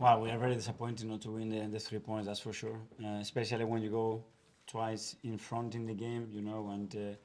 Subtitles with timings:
[0.00, 2.78] Well, we are very disappointed not to win the, the three points, that's for sure.
[3.04, 4.22] Uh, especially when you go
[4.68, 7.16] twice in front in the game, you know, and uh,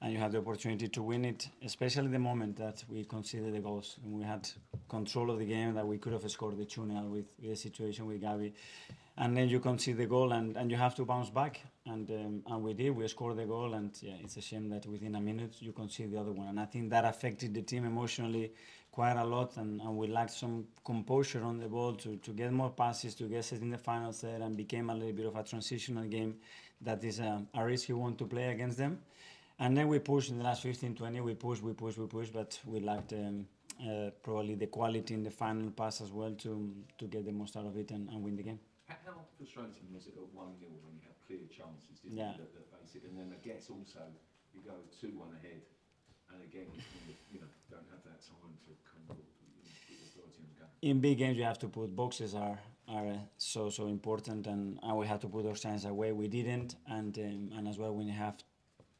[0.00, 1.48] and you have the opportunity to win it.
[1.62, 4.48] Especially the moment that we conceded the goals and we had
[4.88, 7.56] control of the game, that we could have scored the 2 0 with, with the
[7.56, 8.52] situation with Gavi.
[9.18, 11.60] And then you concede the goal and, and you have to bounce back.
[11.86, 12.90] And um, and we did.
[12.90, 16.12] We scored the goal, and yeah, it's a shame that within a minute you concede
[16.12, 16.48] the other one.
[16.48, 18.52] And I think that affected the team emotionally
[18.90, 22.52] quite a lot, and, and we lacked some composure on the ball to, to get
[22.52, 25.34] more passes, to get set in the final third, and became a little bit of
[25.34, 26.36] a transitional game
[26.80, 29.00] that is a, a risky one to play against them.
[29.58, 32.32] And then we pushed in the last 15, 20, we pushed, we pushed, we pushed,
[32.32, 33.46] but we lacked um,
[33.80, 37.56] uh, probably the quality in the final pass as well to, to get the most
[37.56, 38.60] out of it and, and win the game.
[38.86, 38.96] How
[39.36, 42.32] frustrating was it at 1 0 when you had clear chances, didn't Yeah.
[42.32, 44.00] you, that, that basic, and then I guess also
[44.54, 45.62] you go 2 1 ahead,
[46.30, 49.22] and again, you, kind of, you know, don't have that time to kind of you
[49.22, 50.90] know, put the authority on the game.
[50.90, 54.78] in big games you have to put boxes are are uh, so so important and,
[54.82, 57.92] and we had to put those chances away we didn't and um, and as well
[57.94, 58.36] when you have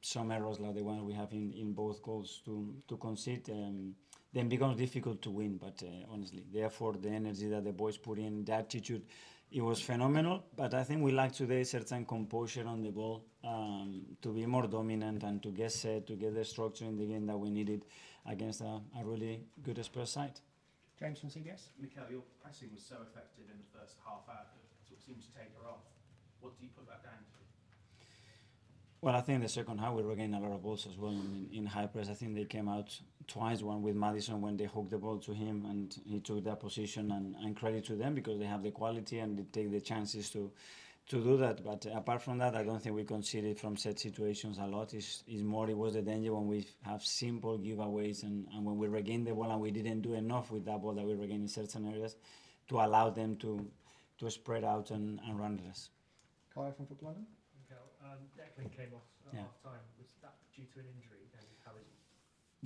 [0.00, 3.94] some errors like the one we have in, in both goals to to concede um,
[4.32, 8.18] then becomes difficult to win but uh, honestly therefore the energy that the boys put
[8.18, 9.02] in the attitude
[9.54, 14.04] it was phenomenal but I think we lacked today certain composure on the ball um,
[14.20, 17.26] to be more dominant and to get set to get the structure in the game
[17.26, 17.84] that we needed
[18.26, 20.40] against a, a really good Spurs side
[20.98, 21.74] James from CBS.
[21.80, 25.04] Mikel, your pressing was so effective in the first half hour that it sort of
[25.04, 25.82] seemed to taper off.
[26.38, 27.43] What do you put that down to?
[29.04, 31.50] Well, I think the second half we regained a lot of balls as well in,
[31.52, 32.08] in high press.
[32.08, 35.34] I think they came out twice, one with Maddison when they hooked the ball to
[35.34, 38.70] him and he took that position and, and credit to them because they have the
[38.70, 40.50] quality and they take the chances to
[41.10, 41.62] to do that.
[41.62, 44.94] But apart from that, I don't think we conceded from set situations a lot.
[44.94, 48.78] It's, it's more it was the danger when we have simple giveaways and, and when
[48.78, 51.42] we regain the ball and we didn't do enough with that ball that we regained
[51.42, 52.16] in certain areas
[52.70, 53.70] to allow them to
[54.16, 55.90] to spread out and, and run us.
[56.54, 57.16] Kaya from Football
[58.14, 59.40] um, Declan came off at Yeah.
[59.42, 59.84] half time.
[59.98, 61.24] Was that due to an injury?
[61.38, 61.94] And how is he?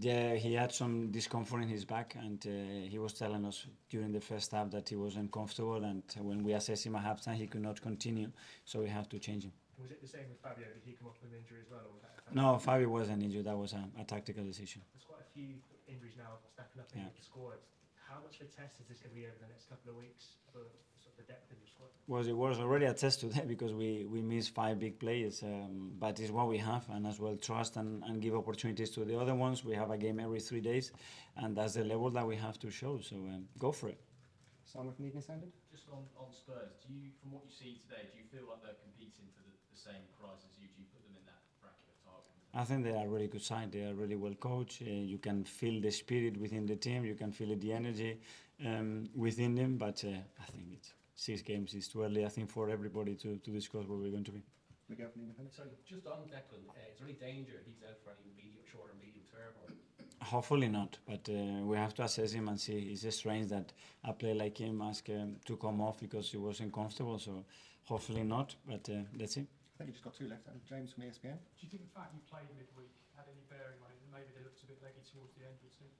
[0.08, 4.12] Yeah, he had some discomfort in his back, and uh, he was telling us during
[4.12, 5.82] the first half that he was uncomfortable.
[5.82, 8.30] And when we assessed him at halftime, he could not continue,
[8.64, 9.52] so we had to change him.
[9.78, 10.66] Was it the same with Fabio?
[10.74, 11.80] Did he come off with an injury as well?
[11.86, 12.02] Or was
[12.34, 13.46] No, Fabio wasn't injured.
[13.46, 14.82] That was a, a tactical decision.
[14.92, 15.54] There's quite a few
[15.86, 17.08] injuries now stacking up in Yeah.
[17.16, 17.58] the squad.
[17.94, 19.96] How much of a test is this going to be over the next couple of
[19.96, 20.62] weeks for
[21.18, 21.90] the depth in your squad?
[22.06, 25.92] Was it was already a test today because we we missed five big players, um,
[25.98, 29.16] but it's what we have, and as well trust and, and give opportunities to the
[29.22, 29.64] other ones.
[29.64, 30.86] We have a game every three days,
[31.36, 33.00] and that's the level that we have to show.
[33.00, 34.00] So um, go for it.
[34.72, 35.52] Simon from Evening Standard.
[35.72, 38.60] Just on, on Spurs, do you, from what you see today, do you feel like
[38.62, 40.68] they're competing for the, the same prize as you?
[40.68, 42.28] Do you put them in that bracket of target?
[42.52, 43.72] I think they are a really good side.
[43.72, 44.82] They are really well coached.
[44.82, 47.04] Uh, you can feel the spirit within the team.
[47.06, 48.20] You can feel the energy
[48.64, 49.78] um, within them.
[49.78, 52.24] But uh, I think it's six games is too early.
[52.24, 54.42] I think for everybody to, to discuss where we're going to be.
[54.88, 55.54] Miguel from the Independent.
[55.54, 58.88] So just on Declan, uh, is there any danger he's out for any medium, short
[58.88, 59.52] or medium term?
[59.60, 59.74] Or
[60.22, 62.94] Hopefully not, but uh, we have to assess him and see.
[62.94, 63.72] It's strange that
[64.04, 67.18] a player like him asked um, to come off because he wasn't comfortable.
[67.18, 67.44] So
[67.84, 69.44] hopefully not, but uh, let's see.
[69.44, 70.46] I think you've just got two left.
[70.70, 71.36] James from ESPN.
[71.36, 73.98] Do you think the fact you played midweek had any bearing on it?
[74.08, 75.92] Maybe they looked a bit leggy towards the end, you think?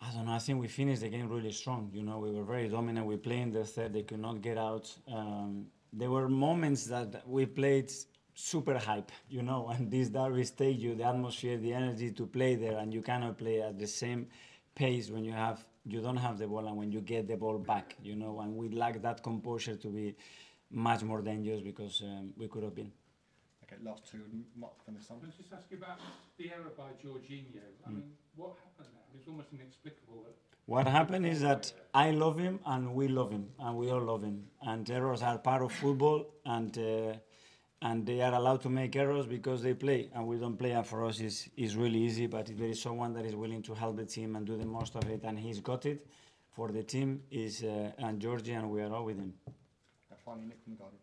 [0.00, 0.32] I don't know.
[0.32, 1.90] I think we finished the game really strong.
[1.92, 3.06] You know, we were very dominant.
[3.06, 3.92] We played in the third.
[3.92, 4.94] They could not get out.
[5.10, 7.90] Um, there were moments that we played
[8.34, 12.56] super hype, you know, and this derby stage you the atmosphere, the energy to play
[12.56, 14.26] there, and you cannot play at the same
[14.74, 17.58] pace when you have you don't have the ball and when you get the ball
[17.58, 20.14] back, you know, and we lack that composure to be
[20.70, 22.90] much more dangerous because um, we could have been.
[23.64, 24.20] Okay, last two,
[24.56, 25.20] Mark from this side.
[25.20, 25.98] Can I just ask you about
[26.36, 27.62] the error by Jorginho?
[27.86, 27.94] I Mm.
[27.94, 29.04] mean, what happened there?
[29.12, 30.26] It was almost inexplicable.
[30.66, 34.22] What happened is that I love him and we love him and we all love
[34.22, 34.48] him.
[34.62, 37.14] And errors are part of football and uh,
[37.82, 40.70] and they are allowed to make errors because they play and we don't play.
[40.72, 42.26] And for us, is is really easy.
[42.26, 44.64] But if there is someone that is willing to help the team and do the
[44.78, 46.06] most of it, and he's got it
[46.56, 49.34] for the team, is uh, and Georgie, and we are all with him.
[50.24, 51.00] Finally, Nick from Guardian.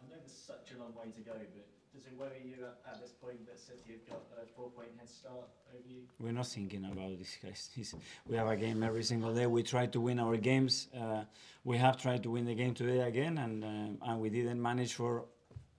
[0.00, 2.92] I know there's such a long way to go, but does it worry you at,
[2.92, 6.02] at this point that City have got a four-point head start over you?
[6.18, 7.96] We're not thinking about this, guys.
[8.26, 9.46] We have a game every single day.
[9.46, 10.88] We try to win our games.
[10.98, 11.24] Uh,
[11.64, 14.94] we have tried to win the game today again, and um, and we didn't manage
[14.94, 15.24] for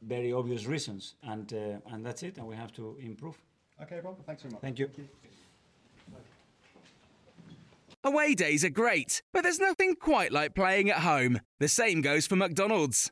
[0.01, 1.15] very obvious reasons.
[1.23, 2.37] And uh, and that's it.
[2.37, 3.37] And we have to improve.
[3.81, 4.23] Okay, Bob.
[4.25, 4.61] thanks very much.
[4.61, 4.89] Thank you.
[8.05, 11.39] Away days are great, but there's nothing quite like playing at home.
[11.59, 13.11] The same goes for McDonald's.